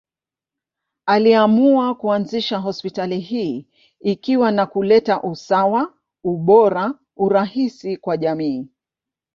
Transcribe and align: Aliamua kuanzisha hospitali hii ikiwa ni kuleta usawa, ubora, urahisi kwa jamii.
Aliamua 1.05 1.95
kuanzisha 1.95 2.57
hospitali 2.57 3.19
hii 3.19 3.67
ikiwa 3.99 4.51
ni 4.51 4.65
kuleta 4.65 5.21
usawa, 5.21 5.93
ubora, 6.23 6.93
urahisi 7.17 7.97
kwa 7.97 8.17
jamii. 8.17 8.67